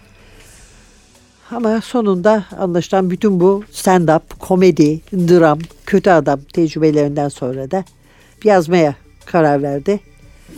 Ama 1.55 1.81
sonunda 1.81 2.45
anlaşılan 2.59 3.11
bütün 3.11 3.41
bu 3.41 3.65
stand-up, 3.73 4.21
komedi, 4.39 5.01
dram, 5.13 5.59
kötü 5.87 6.11
adam 6.11 6.41
tecrübelerinden 6.53 7.29
sonra 7.29 7.71
da 7.71 7.85
yazmaya 8.45 8.95
karar 9.27 9.63
verdi. 9.63 10.01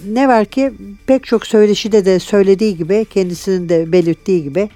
Ne 0.06 0.28
var 0.28 0.44
ki 0.44 0.72
pek 1.06 1.24
çok 1.24 1.46
söyleşide 1.46 2.04
de 2.04 2.18
söylediği 2.18 2.76
gibi, 2.76 3.06
kendisinin 3.10 3.68
de 3.68 3.92
belirttiği 3.92 4.42
gibi 4.42 4.70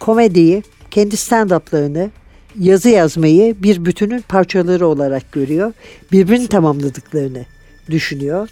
komediyi, 0.00 0.62
kendi 0.90 1.14
stand-up'larını, 1.14 2.10
yazı 2.58 2.88
yazmayı 2.88 3.62
bir 3.62 3.84
bütünün 3.84 4.20
parçaları 4.20 4.86
olarak 4.86 5.32
görüyor. 5.32 5.72
Birbirini 6.12 6.48
tamamladıklarını 6.48 7.44
düşünüyor. 7.90 8.48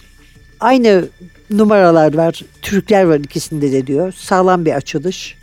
Aynı 0.60 1.08
numaralar 1.50 2.14
var, 2.14 2.44
Türkler 2.62 3.04
var 3.04 3.18
ikisinde 3.18 3.72
de 3.72 3.86
diyor. 3.86 4.12
Sağlam 4.12 4.64
bir 4.64 4.72
açılış. 4.72 5.37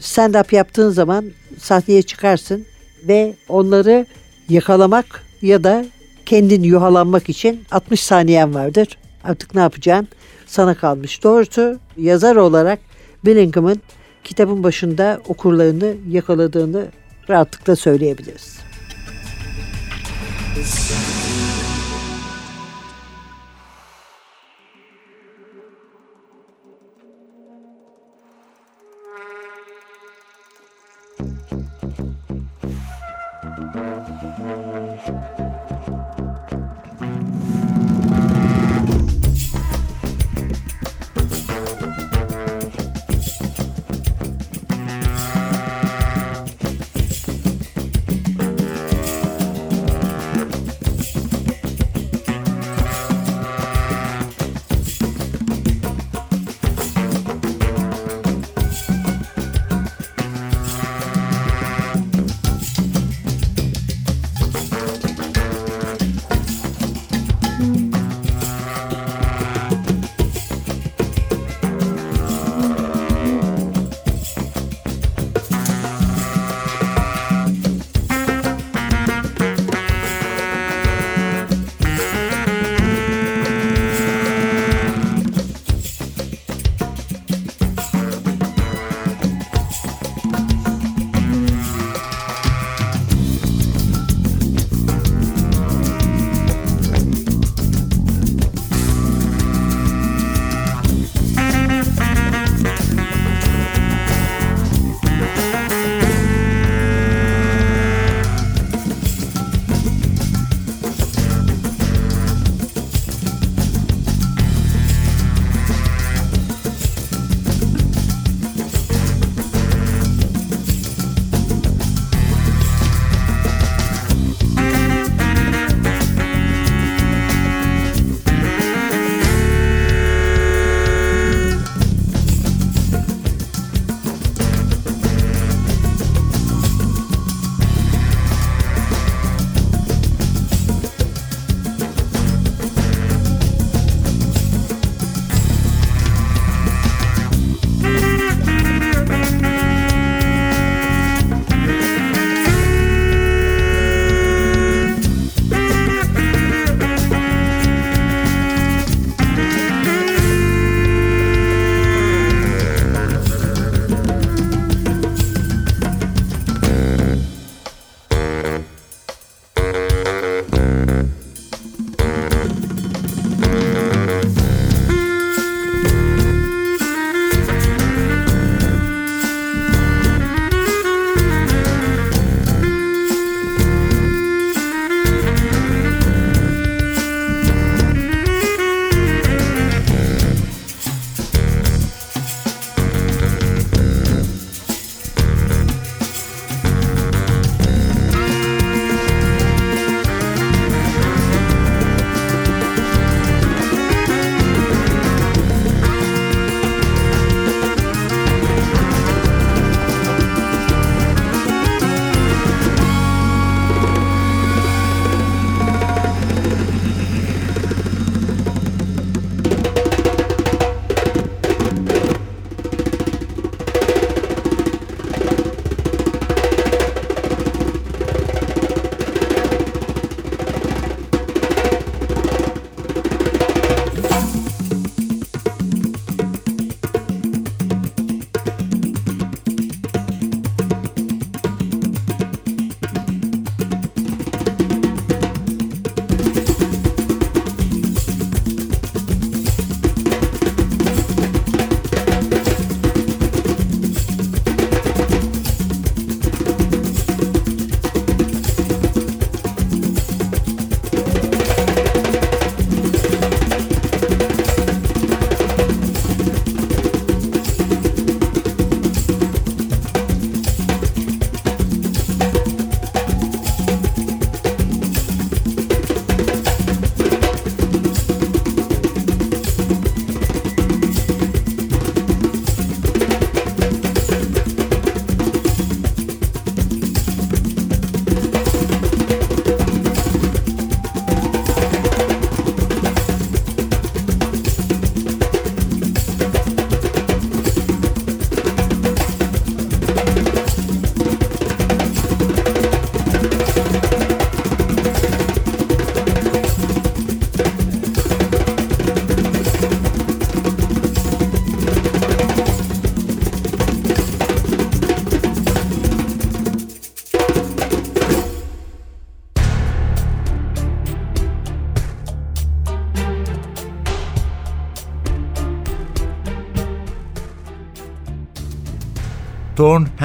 Stand-up 0.00 0.54
yaptığın 0.54 0.90
zaman 0.90 1.24
sahneye 1.58 2.02
çıkarsın 2.02 2.66
ve 3.08 3.34
onları 3.48 4.06
yakalamak 4.48 5.24
ya 5.42 5.64
da 5.64 5.84
kendin 6.26 6.62
yuhalanmak 6.62 7.28
için 7.28 7.64
60 7.70 8.00
saniyen 8.00 8.54
vardır. 8.54 8.98
Artık 9.24 9.54
ne 9.54 9.60
yapacaksın? 9.60 10.08
Sana 10.46 10.74
kalmış. 10.74 11.22
Doğrusu 11.22 11.78
yazar 11.96 12.36
olarak 12.36 12.78
Billingham'ın 13.24 13.82
kitabın 14.24 14.62
başında 14.62 15.20
okurlarını 15.28 15.94
yakaladığını 16.08 16.86
rahatlıkla 17.30 17.76
söyleyebiliriz. 17.76 18.58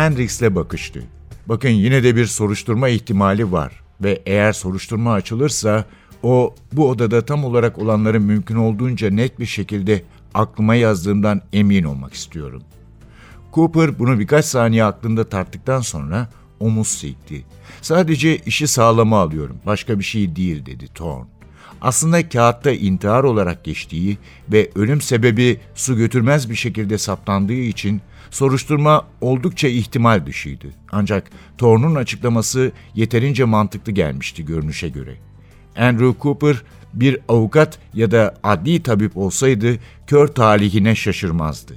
Hendrix'le 0.06 0.56
bakıştı. 0.56 1.04
Bakın 1.46 1.70
yine 1.70 2.04
de 2.04 2.16
bir 2.16 2.26
soruşturma 2.26 2.90
ihtimali 2.90 3.52
var 3.52 3.84
ve 4.04 4.22
eğer 4.26 4.54
soruşturma 4.54 5.14
açılırsa 5.14 5.86
o 6.24 6.56
bu 6.72 6.90
odada 6.90 7.26
tam 7.26 7.46
olarak 7.46 7.80
olanların 7.80 8.22
mümkün 8.22 8.56
olduğunca 8.56 9.10
net 9.10 9.40
bir 9.40 9.46
şekilde 9.46 10.04
aklıma 10.34 10.76
yazdığımdan 10.76 11.42
emin 11.54 11.84
olmak 11.84 12.14
istiyorum. 12.14 12.64
Cooper 13.54 14.00
bunu 14.00 14.20
birkaç 14.20 14.46
saniye 14.46 14.84
aklında 14.84 15.30
tarttıktan 15.30 15.82
sonra 15.82 16.30
omuz 16.60 16.88
silkti. 16.88 17.46
Sadece 17.82 18.38
işi 18.38 18.68
sağlama 18.68 19.20
alıyorum, 19.22 19.58
başka 19.66 20.00
bir 20.00 20.04
şey 20.04 20.36
değil 20.36 20.66
dedi 20.66 20.88
Thorn. 20.88 21.26
Aslında 21.82 22.30
kağıtta 22.30 22.72
intihar 22.72 23.24
olarak 23.24 23.66
geçtiği 23.66 24.18
ve 24.52 24.70
ölüm 24.76 25.02
sebebi 25.02 25.60
su 25.76 25.98
götürmez 25.98 26.50
bir 26.50 26.56
şekilde 26.56 26.98
saptandığı 26.98 27.54
için 27.54 28.02
soruşturma 28.36 29.08
oldukça 29.22 29.68
ihtimal 29.68 30.26
dışıydı. 30.26 30.68
Ancak 30.92 31.32
Thorn'un 31.58 31.96
açıklaması 31.96 32.72
yeterince 32.96 33.44
mantıklı 33.44 33.92
gelmişti 33.92 34.46
görünüşe 34.46 34.90
göre. 34.90 35.16
Andrew 35.78 36.22
Cooper 36.22 36.62
bir 36.94 37.20
avukat 37.28 37.80
ya 37.94 38.12
da 38.12 38.36
adli 38.44 38.84
tabip 38.84 39.18
olsaydı 39.18 39.78
kör 40.08 40.28
talihine 40.28 40.96
şaşırmazdı. 40.96 41.74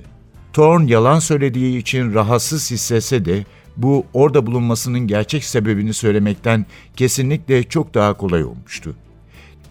Thorn 0.53 0.87
yalan 0.87 1.19
söylediği 1.19 1.79
için 1.79 2.15
rahatsız 2.15 2.71
hissetse 2.71 3.25
de 3.25 3.45
bu 3.77 4.07
orada 4.13 4.47
bulunmasının 4.47 5.01
gerçek 5.01 5.45
sebebini 5.45 5.95
söylemekten 5.95 6.67
kesinlikle 6.97 7.63
çok 7.63 7.95
daha 7.95 8.15
kolay 8.15 8.45
olmuştu. 8.45 8.97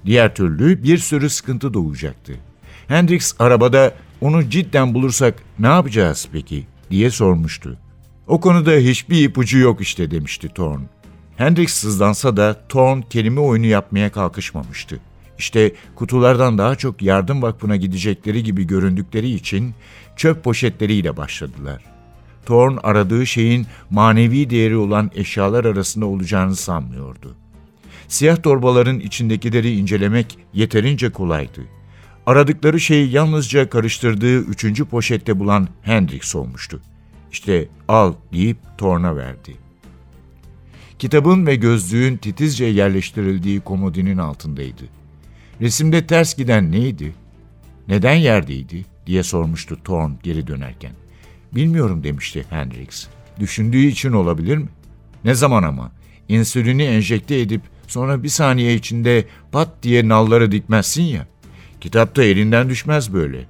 Diğer 0.06 0.36
türlü 0.36 0.84
bir 0.84 0.98
sürü 0.98 1.30
sıkıntı 1.30 1.74
doğacaktı. 1.74 2.34
Hendrix 2.88 3.36
arabada 3.40 3.94
onu 4.22 4.50
cidden 4.50 4.94
bulursak 4.94 5.36
ne 5.60 5.68
yapacağız 5.68 6.28
peki 6.32 6.66
diye 6.92 7.12
sormuştu. 7.12 7.78
O 8.28 8.40
konuda 8.40 8.72
hiçbir 8.72 9.24
ipucu 9.24 9.58
yok 9.58 9.82
işte 9.82 10.12
demişti 10.12 10.50
Thorn. 10.50 10.82
Hendrix 11.38 11.74
sızlansa 11.74 12.38
da 12.38 12.68
Thorn 12.70 13.02
kelime 13.02 13.40
oyunu 13.40 13.66
yapmaya 13.66 14.12
kalkışmamıştı. 14.12 15.00
İşte 15.38 15.74
kutulardan 15.96 16.58
daha 16.58 16.76
çok 16.76 17.02
yardım 17.02 17.42
vakfına 17.42 17.76
gidecekleri 17.76 18.44
gibi 18.44 18.68
göründükleri 18.68 19.30
için 19.30 19.74
çöp 20.16 20.44
poşetleriyle 20.44 21.18
başladılar. 21.18 21.84
Thorn 22.46 22.78
aradığı 22.84 23.28
şeyin 23.28 23.68
manevi 23.90 24.50
değeri 24.50 24.78
olan 24.78 25.12
eşyalar 25.16 25.66
arasında 25.66 26.06
olacağını 26.06 26.56
sanmıyordu. 26.56 27.36
Siyah 28.08 28.44
torbaların 28.44 29.00
içindekileri 29.00 29.78
incelemek 29.78 30.38
yeterince 30.54 31.10
kolaydı. 31.10 31.62
Aradıkları 32.28 32.80
şeyi 32.80 33.12
yalnızca 33.12 33.70
karıştırdığı 33.70 34.40
üçüncü 34.40 34.86
poşette 34.86 35.40
bulan 35.40 35.68
Hendrix 35.82 36.36
olmuştu. 36.36 36.82
İşte 37.32 37.68
al 37.88 38.14
deyip 38.34 38.58
Thorn'a 38.78 39.16
verdi. 39.16 39.56
Kitabın 41.00 41.46
ve 41.46 41.56
gözlüğün 41.56 42.18
titizce 42.18 42.66
yerleştirildiği 42.66 43.60
komodinin 43.60 44.18
altındaydı. 44.18 44.84
Resimde 45.62 46.08
ters 46.08 46.36
giden 46.38 46.72
neydi? 46.72 47.16
Neden 47.88 48.16
yerdeydi? 48.16 48.86
diye 49.06 49.24
sormuştu 49.24 49.84
Thorn 49.84 50.12
geri 50.24 50.48
dönerken. 50.48 50.92
Bilmiyorum 51.56 52.04
demişti 52.04 52.46
Hendrix. 52.50 53.08
Düşündüğü 53.40 53.86
için 53.86 54.12
olabilir 54.12 54.58
mi? 54.58 54.70
Ne 55.26 55.34
zaman 55.34 55.64
ama? 55.64 55.92
İnsülini 56.30 56.84
enjekte 56.84 57.40
edip 57.40 57.62
sonra 57.88 58.24
bir 58.24 58.30
saniye 58.30 58.76
içinde 58.76 59.26
pat 59.52 59.70
diye 59.84 60.08
nalları 60.08 60.52
dikmezsin 60.52 61.04
ya. 61.04 61.28
Kitapta 61.88 62.24
elinden 62.24 62.70
düşmez 62.70 63.14
böyle. 63.14 63.46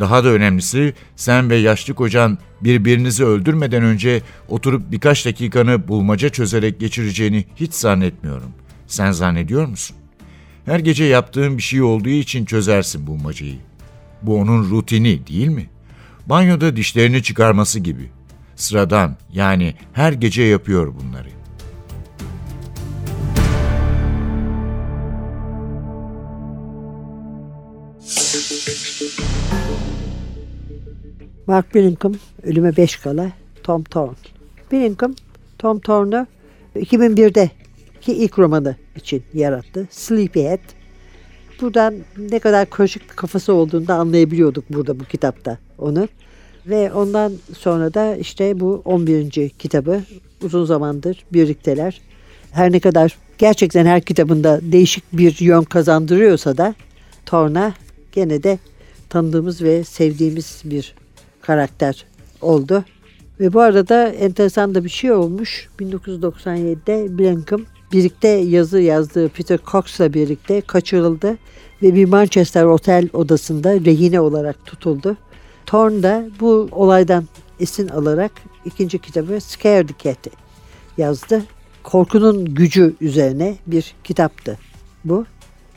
Daha 0.00 0.24
da 0.24 0.28
önemlisi 0.28 0.94
sen 1.16 1.50
ve 1.50 1.56
yaşlı 1.56 1.94
kocan 1.94 2.38
birbirinizi 2.60 3.24
öldürmeden 3.24 3.82
önce 3.82 4.22
oturup 4.48 4.90
birkaç 4.90 5.26
dakikanı 5.26 5.88
bulmaca 5.88 6.28
çözerek 6.28 6.80
geçireceğini 6.80 7.44
hiç 7.56 7.74
zannetmiyorum. 7.74 8.50
Sen 8.86 9.12
zannediyor 9.12 9.66
musun? 9.66 9.96
Her 10.64 10.78
gece 10.78 11.04
yaptığın 11.04 11.58
bir 11.58 11.62
şey 11.62 11.82
olduğu 11.82 12.08
için 12.08 12.44
çözersin 12.44 13.06
bulmacayı. 13.06 13.58
Bu 14.22 14.36
onun 14.40 14.70
rutini 14.70 15.26
değil 15.26 15.48
mi? 15.48 15.70
Banyoda 16.26 16.76
dişlerini 16.76 17.22
çıkarması 17.22 17.80
gibi. 17.80 18.10
Sıradan 18.56 19.16
yani 19.32 19.74
her 19.92 20.12
gece 20.12 20.42
yapıyor 20.42 20.94
bunları. 20.94 21.28
Mark 31.52 31.74
Billingham 31.74 32.14
ölüme 32.42 32.76
beş 32.76 32.96
kala 32.96 33.32
Tom 33.62 33.84
Thorne. 33.84 34.14
Billingham 34.72 35.14
Tom 35.58 35.80
Thorne'u 35.80 36.26
2001'de 36.76 37.50
ki 38.00 38.12
ilk 38.12 38.38
romanı 38.38 38.76
için 38.96 39.22
yarattı. 39.34 39.88
Sleepyhead. 39.90 40.58
Buradan 41.60 41.94
ne 42.18 42.38
kadar 42.38 42.70
karışık 42.70 43.16
kafası 43.16 43.52
olduğunu 43.52 43.86
da 43.86 43.94
anlayabiliyorduk 43.94 44.64
burada 44.70 45.00
bu 45.00 45.04
kitapta 45.04 45.58
onu. 45.78 46.08
Ve 46.66 46.92
ondan 46.92 47.32
sonra 47.58 47.94
da 47.94 48.16
işte 48.16 48.60
bu 48.60 48.82
11. 48.84 49.48
kitabı 49.48 50.02
uzun 50.42 50.64
zamandır 50.64 51.24
birlikteler. 51.32 52.00
Her 52.52 52.72
ne 52.72 52.80
kadar 52.80 53.16
gerçekten 53.38 53.86
her 53.86 54.00
kitabında 54.00 54.60
değişik 54.62 55.04
bir 55.12 55.40
yön 55.40 55.62
kazandırıyorsa 55.62 56.56
da 56.56 56.74
Torna 57.26 57.74
gene 58.12 58.42
de 58.42 58.58
tanıdığımız 59.08 59.62
ve 59.62 59.84
sevdiğimiz 59.84 60.62
bir 60.64 61.01
karakter 61.42 62.04
oldu. 62.40 62.84
Ve 63.40 63.52
bu 63.52 63.60
arada 63.60 64.08
enteresan 64.08 64.74
da 64.74 64.84
bir 64.84 64.88
şey 64.88 65.12
olmuş. 65.12 65.68
1997'de 65.80 67.18
Blankham 67.18 67.62
birlikte 67.92 68.28
yazı 68.28 68.80
yazdığı 68.80 69.28
Peter 69.28 69.58
Cox'la 69.66 70.14
birlikte 70.14 70.60
kaçırıldı 70.60 71.38
ve 71.82 71.94
bir 71.94 72.04
Manchester 72.04 72.64
otel 72.64 73.08
odasında 73.12 73.74
rehine 73.74 74.20
olarak 74.20 74.66
tutuldu. 74.66 75.16
Thorne 75.66 76.02
da 76.02 76.24
bu 76.40 76.68
olaydan 76.72 77.24
esin 77.60 77.88
alarak 77.88 78.32
ikinci 78.64 78.98
kitabı 78.98 79.40
Scared 79.40 79.88
Cat'i 79.98 80.30
yazdı. 80.98 81.42
Korkunun 81.82 82.44
gücü 82.44 82.94
üzerine 83.00 83.56
bir 83.66 83.94
kitaptı 84.04 84.58
bu. 85.04 85.26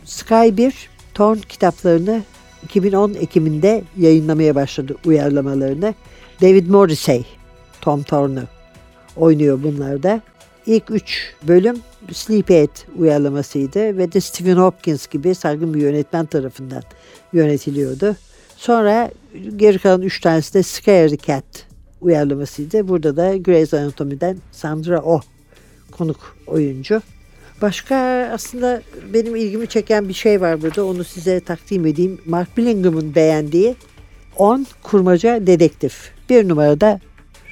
Sky 0.06 0.58
1 0.58 0.89
Thorne 1.13 1.41
kitaplarını 1.41 2.23
2010 2.65 3.13
Ekim'inde 3.13 3.84
yayınlamaya 3.97 4.56
başladı 4.56 4.95
uyarlamalarını. 5.06 5.93
David 6.41 6.67
Morrissey 6.67 7.25
Tom 7.82 8.04
Thorne'u 8.04 8.43
oynuyor 9.17 9.63
bunlarda. 9.63 10.21
İlk 10.65 10.91
üç 10.91 11.34
bölüm 11.47 11.75
Sleepyhead 12.13 12.78
uyarlamasıydı 12.97 13.97
ve 13.97 14.12
de 14.12 14.21
Stephen 14.21 14.56
Hopkins 14.58 15.08
gibi 15.08 15.36
saygın 15.36 15.73
bir 15.73 15.82
yönetmen 15.82 16.25
tarafından 16.25 16.84
yönetiliyordu. 17.34 18.15
Sonra 18.58 19.12
geri 19.56 19.80
kalan 19.80 20.01
üç 20.01 20.21
tanesi 20.21 20.54
de 20.54 20.63
Scary 20.63 21.17
Cat 21.17 21.67
uyarlamasıydı. 22.01 22.88
Burada 22.88 23.17
da 23.17 23.38
Grey's 23.38 23.73
Anatomy'den 23.73 24.38
Sandra 24.51 25.01
Oh 25.01 25.21
konuk 25.91 26.38
oyuncu. 26.47 27.01
Başka 27.62 27.96
aslında 28.34 28.82
benim 29.13 29.36
ilgimi 29.36 29.68
çeken 29.68 30.10
bir 30.10 30.13
şey 30.13 30.41
var 30.41 30.62
burada. 30.62 30.86
Onu 30.86 31.04
size 31.04 31.39
takdim 31.39 31.86
edeyim. 31.86 32.22
Mark 32.26 32.58
Billingham'ın 32.58 33.15
beğendiği 33.15 33.76
10 34.38 34.68
kurmaca 34.84 35.48
dedektif. 35.48 36.12
Bir 36.30 36.50
numarada 36.50 37.00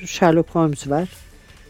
Sherlock 0.06 0.50
Holmes 0.50 0.90
var. 0.90 1.10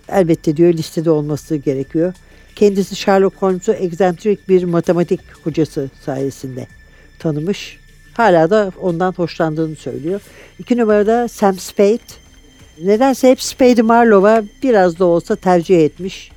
Elbette 0.09 0.57
diyor 0.57 0.73
listede 0.73 1.11
olması 1.11 1.55
gerekiyor. 1.55 2.13
Kendisi 2.55 2.95
Sherlock 2.95 3.41
Holmes'u 3.41 3.73
egzantrik 3.73 4.49
bir 4.49 4.63
matematik 4.63 5.19
hocası 5.43 5.89
sayesinde 6.05 6.67
tanımış. 7.19 7.79
Hala 8.13 8.49
da 8.49 8.71
ondan 8.81 9.13
hoşlandığını 9.13 9.75
söylüyor. 9.75 10.21
İki 10.59 10.77
numarada 10.77 11.27
Sam 11.27 11.59
Spade. 11.59 11.99
Nedense 12.83 13.29
hep 13.29 13.41
Spade 13.41 13.81
Marlowe'a 13.81 14.43
biraz 14.63 14.99
da 14.99 15.05
olsa 15.05 15.35
tercih 15.35 15.85
etmiş. 15.85 16.32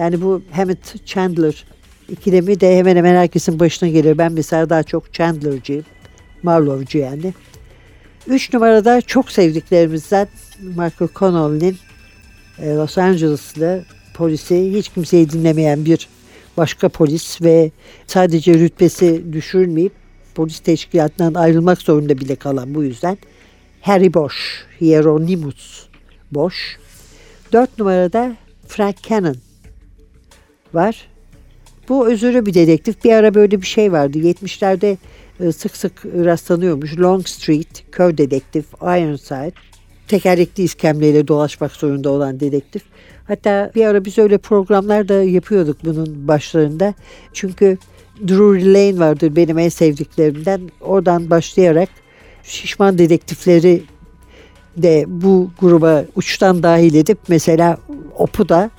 Yani 0.00 0.22
bu 0.22 0.42
Hammett 0.52 1.06
Chandler 1.06 1.64
ikilemi 2.08 2.60
de 2.60 2.78
hemen 2.78 2.96
hemen 2.96 3.14
herkesin 3.14 3.60
başına 3.60 3.88
geliyor. 3.88 4.18
Ben 4.18 4.32
mesela 4.32 4.70
daha 4.70 4.82
çok 4.82 5.14
Chandler'cıyım. 5.14 5.84
Marlowe'cu 6.42 6.98
yani. 6.98 7.34
Üç 8.26 8.52
numarada 8.54 9.00
çok 9.00 9.30
sevdiklerimizden 9.30 10.28
Michael 10.60 11.10
Connelly'nin 11.14 11.76
e, 12.58 12.74
Los 12.74 12.98
Angeles'lı 12.98 13.84
polisi 14.14 14.72
hiç 14.72 14.88
kimseyi 14.88 15.30
dinlemeyen 15.30 15.84
bir 15.84 16.08
başka 16.56 16.88
polis 16.88 17.42
ve 17.42 17.70
sadece 18.06 18.54
rütbesi 18.54 19.32
düşürmeyip 19.32 19.92
polis 20.34 20.60
teşkilatından 20.60 21.34
ayrılmak 21.34 21.82
zorunda 21.82 22.18
bile 22.18 22.36
kalan 22.36 22.74
bu 22.74 22.84
yüzden 22.84 23.18
Harry 23.80 24.14
Bosch, 24.14 24.36
Hieronymus 24.80 25.86
Bosch. 26.32 26.58
Dört 27.52 27.78
numarada 27.78 28.36
Frank 28.68 29.02
Cannon 29.02 29.49
var. 30.74 31.08
Bu 31.88 32.08
özürlü 32.08 32.46
bir 32.46 32.54
dedektif. 32.54 33.04
Bir 33.04 33.12
ara 33.12 33.34
böyle 33.34 33.62
bir 33.62 33.66
şey 33.66 33.92
vardı. 33.92 34.18
70'lerde 34.18 34.96
e, 35.40 35.52
sık 35.52 35.76
sık 35.76 36.06
rastlanıyormuş. 36.06 36.98
Long 36.98 37.26
Street, 37.26 37.84
Kör 37.92 38.18
Dedektif, 38.18 38.64
Ironside. 38.82 39.52
tekerlekli 40.08 40.62
iskemleyle 40.62 41.28
dolaşmak 41.28 41.72
zorunda 41.72 42.10
olan 42.10 42.40
dedektif. 42.40 42.82
Hatta 43.26 43.70
bir 43.74 43.86
ara 43.86 44.04
biz 44.04 44.18
öyle 44.18 44.38
programlar 44.38 45.08
da 45.08 45.22
yapıyorduk 45.22 45.84
bunun 45.84 46.28
başlarında. 46.28 46.94
Çünkü 47.32 47.78
Drury 48.28 48.74
Lane 48.74 48.98
vardır 48.98 49.36
benim 49.36 49.58
en 49.58 49.68
sevdiklerimden. 49.68 50.60
Oradan 50.80 51.30
başlayarak 51.30 51.88
şişman 52.42 52.98
dedektifleri 52.98 53.82
de 54.76 55.04
bu 55.08 55.50
gruba 55.60 56.04
uçtan 56.16 56.62
dahil 56.62 56.94
edip 56.94 57.18
mesela 57.28 57.78
OP'u 58.18 58.48
da 58.48 58.70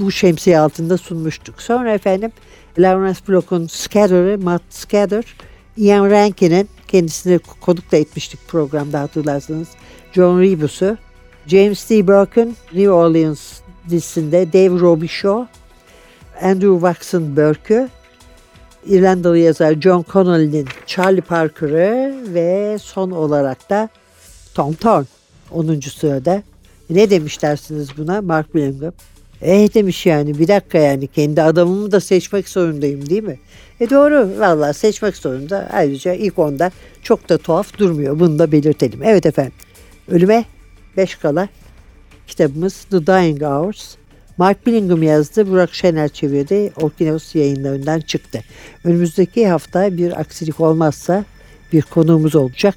bu 0.00 0.12
şemsiye 0.12 0.58
altında 0.58 0.98
sunmuştuk. 0.98 1.62
Sonra 1.62 1.92
efendim 1.92 2.32
Lawrence 2.78 3.20
Block'un 3.28 3.66
Scatter'ı, 3.66 4.38
Matt 4.38 4.62
Scatter, 4.70 5.24
Ian 5.76 6.10
Rankin'in 6.10 6.68
kendisini 6.88 7.38
konuk 7.38 7.92
da 7.92 7.96
etmiştik 7.96 8.48
programda 8.48 9.00
hatırlarsanız. 9.00 9.68
John 10.12 10.40
Rebus'u, 10.40 10.96
James 11.46 11.90
D. 11.90 12.06
Burke'ın 12.06 12.56
New 12.72 12.90
Orleans 12.90 13.60
dizisinde 13.90 14.52
Dave 14.52 14.80
Robichaud, 14.80 15.46
Andrew 16.42 16.74
Watson 16.74 17.36
Burke'ü, 17.36 17.88
İrlandalı 18.86 19.38
yazar 19.38 19.74
John 19.80 20.04
Connolly'nin 20.12 20.68
Charlie 20.86 21.20
Parker'ı 21.20 22.16
ve 22.34 22.78
son 22.80 23.10
olarak 23.10 23.70
da 23.70 23.88
Tom 24.54 24.74
Thorne 24.74 25.06
10. 25.50 25.80
sırada. 25.80 26.42
Ne 26.90 27.10
demiş 27.10 27.42
dersiniz 27.42 27.88
buna 27.98 28.22
Mark 28.22 28.54
Billingham? 28.54 28.92
Eh 29.42 29.74
demiş 29.74 30.06
yani 30.06 30.38
bir 30.38 30.48
dakika 30.48 30.78
yani 30.78 31.06
kendi 31.06 31.42
adamımı 31.42 31.92
da 31.92 32.00
seçmek 32.00 32.48
zorundayım 32.48 33.10
değil 33.10 33.22
mi? 33.22 33.38
E 33.80 33.90
doğru 33.90 34.40
valla 34.40 34.72
seçmek 34.72 35.16
zorunda. 35.16 35.68
Ayrıca 35.72 36.12
ilk 36.12 36.38
onda 36.38 36.70
çok 37.02 37.28
da 37.28 37.38
tuhaf 37.38 37.78
durmuyor. 37.78 38.20
Bunu 38.20 38.38
da 38.38 38.52
belirtelim. 38.52 39.02
Evet 39.02 39.26
efendim. 39.26 39.52
Ölüme 40.08 40.44
5 40.96 41.14
kala 41.14 41.48
kitabımız 42.26 42.84
The 42.84 43.06
Dying 43.06 43.42
Hours. 43.42 43.96
Mark 44.38 44.66
Billingham 44.66 45.02
yazdı, 45.02 45.50
Burak 45.50 45.74
Şener 45.74 46.08
çevirdi, 46.08 46.72
Orkinos 46.80 47.34
yayınlarından 47.34 48.00
çıktı. 48.00 48.40
Önümüzdeki 48.84 49.48
hafta 49.48 49.96
bir 49.96 50.20
aksilik 50.20 50.60
olmazsa 50.60 51.24
bir 51.72 51.82
konuğumuz 51.82 52.36
olacak. 52.36 52.74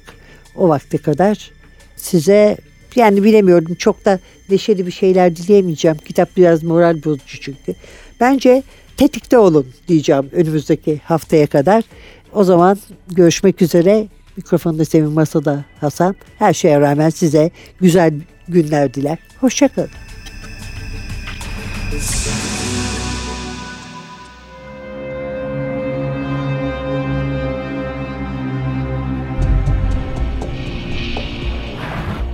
O 0.56 0.68
vakte 0.68 0.98
kadar 0.98 1.50
size 1.96 2.56
yani 2.96 3.24
bilemiyorum 3.24 3.74
çok 3.74 4.04
da 4.04 4.18
neşeli 4.50 4.86
bir 4.86 4.92
şeyler 4.92 5.36
dileyemeyeceğim. 5.36 5.96
Kitap 5.96 6.36
biraz 6.36 6.62
moral 6.62 7.04
bozucu 7.04 7.40
çünkü. 7.40 7.74
Bence 8.20 8.62
tetikte 8.96 9.38
olun 9.38 9.66
diyeceğim 9.88 10.30
önümüzdeki 10.32 11.00
haftaya 11.04 11.46
kadar. 11.46 11.84
O 12.32 12.44
zaman 12.44 12.78
görüşmek 13.08 13.62
üzere. 13.62 14.06
Mikrofonda 14.36 14.84
Sevim 14.84 15.12
Masada 15.12 15.64
Hasan. 15.80 16.16
Her 16.38 16.54
şeye 16.54 16.80
rağmen 16.80 17.10
size 17.10 17.50
güzel 17.80 18.14
günler 18.48 18.94
diler. 18.94 19.18
Hoşçakalın. 19.40 19.90